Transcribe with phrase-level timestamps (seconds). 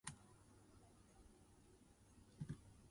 [0.03, 0.49] 新婦哭禮數，女兒
[2.47, 2.57] 哭腹肚